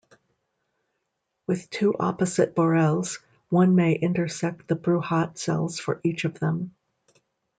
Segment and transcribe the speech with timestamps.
[1.45, 3.19] With two opposite Borels
[3.49, 6.73] one may intersect the Bruhat cells for each of them.